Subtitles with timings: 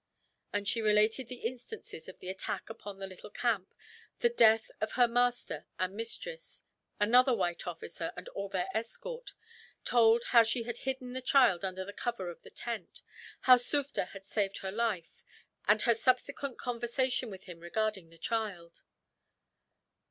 [0.51, 3.75] And she related the instances of the attack upon the little camp,
[4.17, 6.63] the death of her master and mistress,
[6.99, 9.35] another white officer, and all their escort;
[9.85, 13.03] told how she had hidden the child under the cover of the tent,
[13.41, 15.23] how Sufder had saved her life,
[15.67, 18.81] and her subsequent conversation with him regarding the child.